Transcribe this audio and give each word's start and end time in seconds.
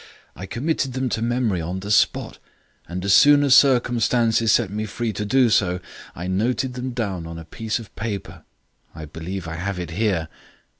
I 0.35 0.47
committed 0.47 0.93
them 0.93 1.09
to 1.09 1.21
memory 1.21 1.61
on 1.61 1.81
the 1.81 1.91
spot, 1.91 2.39
and 2.89 3.05
as 3.05 3.13
soon 3.13 3.43
as 3.43 3.53
circumstances 3.53 4.51
set 4.51 4.71
me 4.71 4.85
free 4.87 5.13
to 5.13 5.25
do 5.25 5.51
so, 5.51 5.79
I 6.15 6.25
noted 6.25 6.73
them 6.73 6.89
down 6.89 7.27
on 7.27 7.37
a 7.37 7.45
piece 7.45 7.77
of 7.77 7.95
paper. 7.95 8.41
I 8.95 9.05
believe 9.05 9.47
I 9.47 9.57
have 9.57 9.77
it 9.77 9.91
here." 9.91 10.27